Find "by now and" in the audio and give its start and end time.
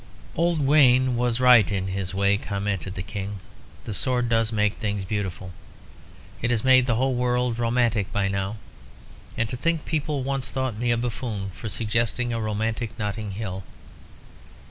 8.11-9.47